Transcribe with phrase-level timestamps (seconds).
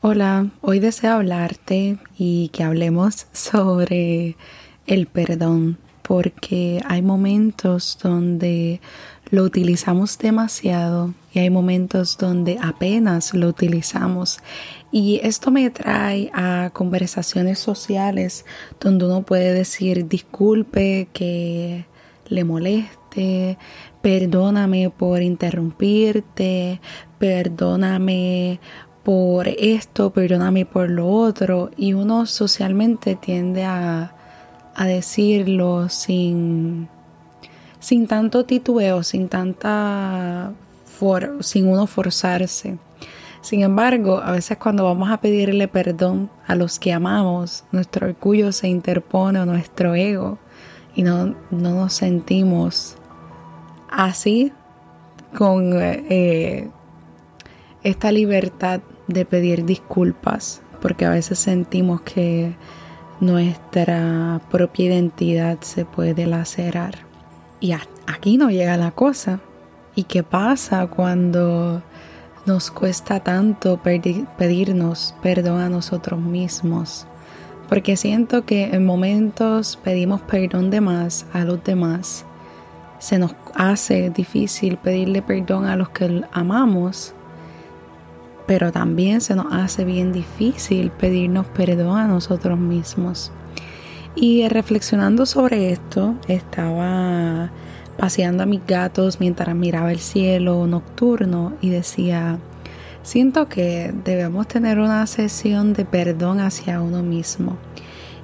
[0.00, 4.36] Hola, hoy deseo hablarte y que hablemos sobre
[4.86, 8.80] el perdón, porque hay momentos donde
[9.28, 14.38] lo utilizamos demasiado y hay momentos donde apenas lo utilizamos.
[14.92, 18.44] Y esto me trae a conversaciones sociales
[18.78, 21.86] donde uno puede decir disculpe que
[22.28, 23.58] le moleste,
[24.00, 26.80] perdóname por interrumpirte,
[27.18, 28.60] perdóname
[29.08, 34.12] por esto, perdóname por lo otro, y uno socialmente tiende a,
[34.76, 36.88] decirlo sin,
[37.80, 40.52] sin tanto titubeo, sin tanta
[41.40, 42.76] sin uno forzarse.
[43.40, 48.52] Sin embargo, a veces cuando vamos a pedirle perdón a los que amamos, nuestro orgullo
[48.52, 50.36] se interpone o nuestro ego
[50.94, 52.98] y no, no nos sentimos
[53.90, 54.52] así
[55.34, 56.68] con eh,
[57.82, 62.54] esta libertad de pedir disculpas, porque a veces sentimos que
[63.20, 66.98] nuestra propia identidad se puede lacerar.
[67.60, 67.72] Y
[68.06, 69.40] aquí no llega la cosa.
[69.94, 71.82] ¿Y qué pasa cuando
[72.46, 77.06] nos cuesta tanto pedirnos perdón a nosotros mismos?
[77.68, 82.24] Porque siento que en momentos pedimos perdón de más a los demás.
[83.00, 87.14] Se nos hace difícil pedirle perdón a los que amamos
[88.48, 93.30] pero también se nos hace bien difícil pedirnos perdón a nosotros mismos.
[94.16, 97.52] Y reflexionando sobre esto, estaba
[97.98, 102.38] paseando a mis gatos mientras miraba el cielo nocturno y decía,
[103.02, 107.58] siento que debemos tener una sesión de perdón hacia uno mismo.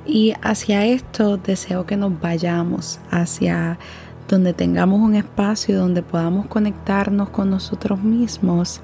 [0.07, 3.79] Y hacia esto deseo que nos vayamos, hacia
[4.27, 8.81] donde tengamos un espacio donde podamos conectarnos con nosotros mismos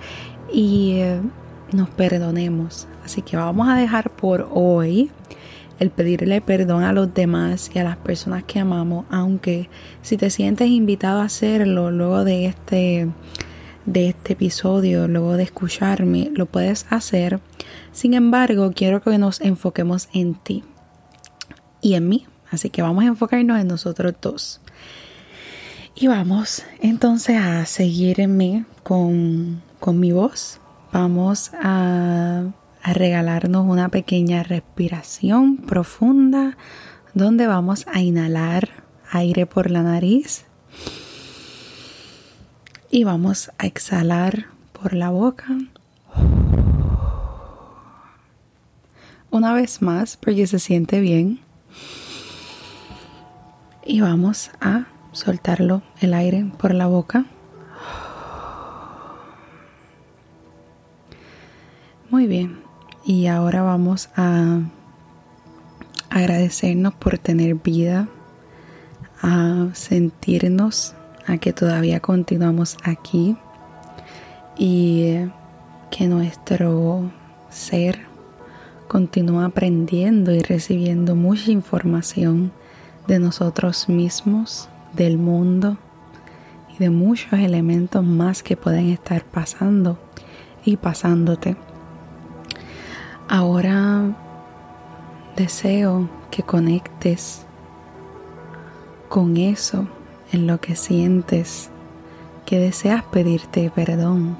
[0.52, 1.20] y eh,
[1.72, 2.88] nos perdonemos.
[3.04, 5.10] Así que vamos a dejar por hoy
[5.78, 9.70] el pedirle perdón a los demás y a las personas que amamos, aunque
[10.02, 13.08] si te sientes invitado a hacerlo luego de este
[13.86, 17.40] de este episodio, luego de escucharme, lo puedes hacer.
[17.92, 20.64] Sin embargo, quiero que nos enfoquemos en ti
[21.80, 22.26] y en mí.
[22.50, 24.60] Así que vamos a enfocarnos en nosotros dos.
[25.94, 30.60] Y vamos entonces a seguirme con, con mi voz
[30.92, 32.44] vamos a,
[32.82, 36.56] regalarnos una pequeña respiración profunda
[37.12, 40.46] donde vamos a inhalar aire por la nariz
[42.90, 45.46] y vamos a exhalar por la boca.
[49.30, 51.38] Una vez más, porque se siente bien.
[53.84, 57.26] Y vamos a soltarlo el aire por la boca.
[62.10, 62.58] Muy bien,
[63.04, 64.58] y ahora vamos a
[66.10, 68.08] agradecernos por tener vida,
[69.22, 70.96] a sentirnos
[71.28, 73.36] a que todavía continuamos aquí
[74.58, 75.18] y
[75.92, 77.12] que nuestro
[77.48, 78.00] ser
[78.88, 82.50] continúa aprendiendo y recibiendo mucha información
[83.06, 85.78] de nosotros mismos, del mundo
[86.74, 89.96] y de muchos elementos más que pueden estar pasando
[90.64, 91.69] y pasándote.
[93.32, 94.02] Ahora
[95.36, 97.46] deseo que conectes
[99.08, 99.86] con eso
[100.32, 101.70] en lo que sientes
[102.44, 104.36] que deseas pedirte perdón.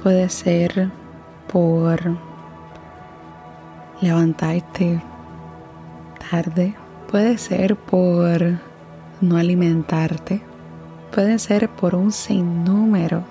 [0.00, 0.88] Puede ser
[1.52, 2.00] por
[4.00, 5.02] levantarte
[6.30, 6.76] tarde,
[7.10, 8.40] puede ser por
[9.20, 10.47] no alimentarte,
[11.12, 13.22] puede ser por un sinnúmero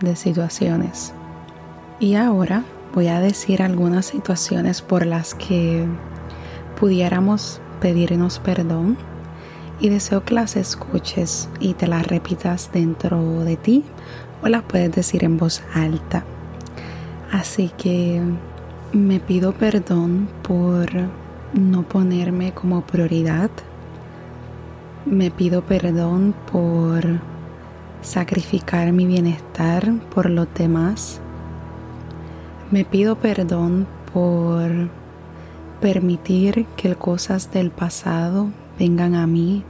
[0.00, 1.12] de situaciones.
[2.00, 2.64] Y ahora
[2.94, 5.86] voy a decir algunas situaciones por las que
[6.78, 8.96] pudiéramos pedirnos perdón
[9.80, 13.84] y deseo que las escuches y te las repitas dentro de ti
[14.42, 16.24] o las puedes decir en voz alta.
[17.32, 18.20] Así que
[18.92, 20.88] me pido perdón por
[21.52, 23.50] no ponerme como prioridad
[25.06, 27.20] me pido perdón por
[28.00, 31.20] sacrificar mi bienestar por los demás.
[32.70, 34.88] Me pido perdón por
[35.80, 39.62] permitir que cosas del pasado vengan a mí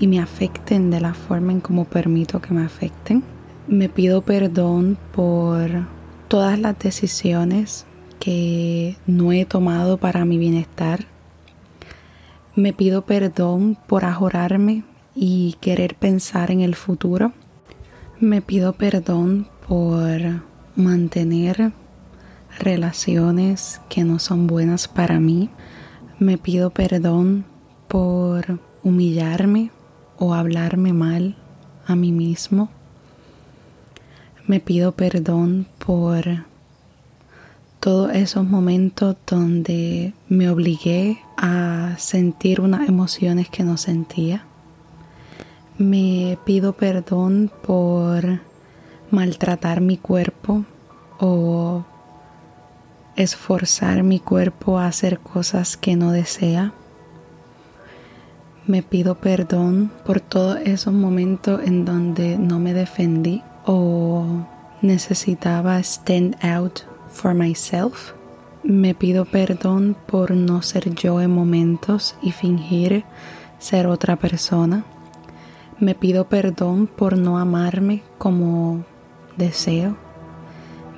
[0.00, 3.22] y me afecten de la forma en como permito que me afecten.
[3.68, 5.86] Me pido perdón por
[6.28, 7.86] todas las decisiones
[8.18, 11.11] que no he tomado para mi bienestar
[12.54, 14.84] me pido perdón por ajorarme
[15.14, 17.32] y querer pensar en el futuro.
[18.20, 20.20] Me pido perdón por
[20.76, 21.72] mantener
[22.58, 25.48] relaciones que no son buenas para mí.
[26.18, 27.44] Me pido perdón
[27.88, 29.70] por humillarme
[30.18, 31.36] o hablarme mal
[31.86, 32.68] a mí mismo.
[34.46, 36.51] Me pido perdón por
[37.82, 44.44] todos esos momentos donde me obligué a sentir unas emociones que no sentía.
[45.78, 48.38] Me pido perdón por
[49.10, 50.64] maltratar mi cuerpo
[51.18, 51.84] o
[53.16, 56.72] esforzar mi cuerpo a hacer cosas que no desea.
[58.64, 64.46] Me pido perdón por todos esos momentos en donde no me defendí o
[64.82, 68.12] necesitaba stand out for myself.
[68.62, 73.04] Me pido perdón por no ser yo en momentos y fingir
[73.58, 74.84] ser otra persona.
[75.78, 78.84] Me pido perdón por no amarme como
[79.36, 79.96] deseo.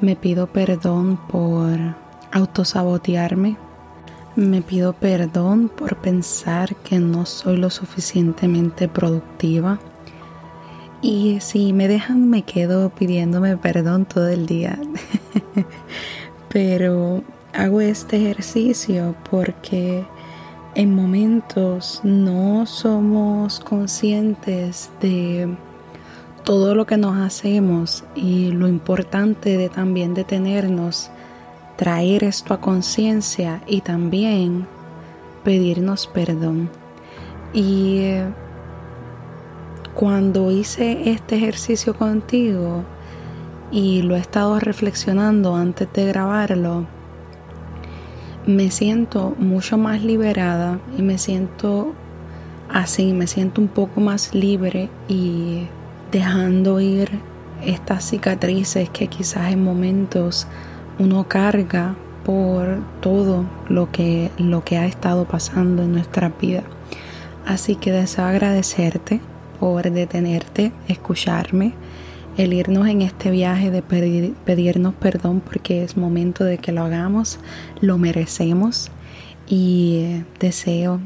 [0.00, 1.78] Me pido perdón por
[2.32, 3.56] autosabotearme.
[4.36, 9.78] Me pido perdón por pensar que no soy lo suficientemente productiva.
[11.00, 14.78] Y si me dejan me quedo pidiéndome perdón todo el día.
[16.48, 17.22] Pero
[17.52, 20.04] hago este ejercicio porque
[20.74, 25.56] en momentos no somos conscientes de
[26.44, 31.10] todo lo que nos hacemos y lo importante de también detenernos,
[31.76, 34.66] traer esto a conciencia y también
[35.44, 36.70] pedirnos perdón.
[37.52, 38.24] Y eh,
[39.94, 42.84] cuando hice este ejercicio contigo
[43.74, 46.86] y lo he estado reflexionando antes de grabarlo,
[48.46, 51.92] me siento mucho más liberada y me siento
[52.70, 55.66] así, me siento un poco más libre y
[56.12, 57.10] dejando ir
[57.64, 60.46] estas cicatrices que quizás en momentos
[61.00, 66.62] uno carga por todo lo que, lo que ha estado pasando en nuestra vida.
[67.44, 69.20] Así que deseo agradecerte
[69.58, 71.74] por detenerte, escucharme
[72.36, 77.38] el irnos en este viaje de pedirnos perdón porque es momento de que lo hagamos,
[77.80, 78.90] lo merecemos
[79.46, 81.00] y eh, deseo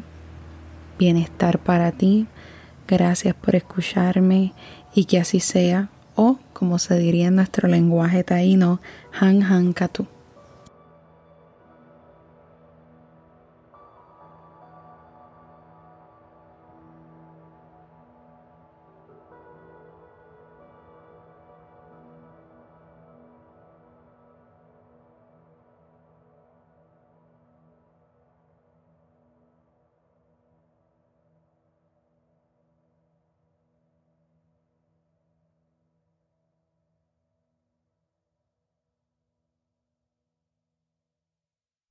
[0.99, 2.27] bienestar para ti.
[2.87, 4.53] Gracias por escucharme
[4.95, 8.81] y que así sea o como se diría en nuestro lenguaje taíno,
[9.13, 10.07] han han katu.